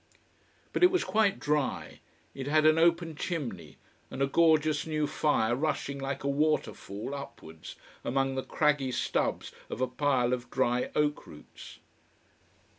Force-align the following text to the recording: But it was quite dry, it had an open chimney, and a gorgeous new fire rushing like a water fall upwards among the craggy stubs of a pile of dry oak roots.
But 0.73 0.81
it 0.81 0.89
was 0.89 1.03
quite 1.03 1.39
dry, 1.39 1.99
it 2.33 2.47
had 2.47 2.65
an 2.65 2.79
open 2.79 3.15
chimney, 3.15 3.77
and 4.09 4.19
a 4.19 4.25
gorgeous 4.25 4.87
new 4.87 5.05
fire 5.05 5.55
rushing 5.55 5.99
like 5.99 6.23
a 6.23 6.27
water 6.27 6.73
fall 6.73 7.13
upwards 7.13 7.75
among 8.03 8.33
the 8.33 8.41
craggy 8.41 8.91
stubs 8.91 9.51
of 9.69 9.79
a 9.79 9.85
pile 9.85 10.33
of 10.33 10.49
dry 10.49 10.89
oak 10.95 11.27
roots. 11.27 11.77